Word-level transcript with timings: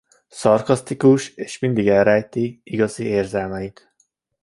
Szarkasztikus 0.29 1.29
és 1.29 1.59
mindig 1.59 1.87
elrejti 1.87 2.61
igazi 2.63 3.03
érzelmeit. 3.03 3.91